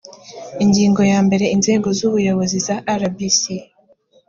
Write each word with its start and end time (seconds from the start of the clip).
ingingo 0.63 1.01
ya 1.11 1.19
mbere 1.27 1.45
inzego 1.55 1.87
z’ubuyobozi 1.97 2.57
za 2.67 2.75
rbc 2.99 3.41